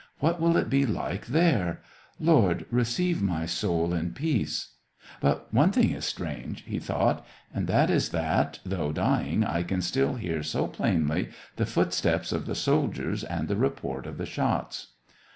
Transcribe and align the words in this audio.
—"What 0.19 0.41
will 0.41 0.57
it 0.57 0.67
be 0.67 0.83
like 0.87 1.27
there 1.27 1.69
f 1.69 1.79
Lord, 2.19 2.65
receive 2.71 3.21
my 3.21 3.45
soul 3.45 3.93
in 3.93 4.13
peace!— 4.15 4.77
But 5.21 5.53
one 5.53 5.71
thing 5.71 5.91
is 5.91 6.05
strange," 6.05 6.63
he 6.63 6.79
thought,— 6.79 7.23
"and 7.53 7.67
that 7.67 7.91
is 7.91 8.09
that, 8.09 8.57
though 8.65 8.91
dying, 8.91 9.43
I 9.43 9.61
can 9.61 9.83
still 9.83 10.15
hear 10.15 10.41
so 10.41 10.65
plainly 10.65 11.29
the 11.57 11.67
footsteps 11.67 12.31
of 12.31 12.47
the 12.47 12.55
soldiers 12.55 13.23
and 13.23 13.47
the 13.47 13.55
report 13.55 14.07
of 14.07 14.17
the 14.17 14.25
shots." 14.25 14.93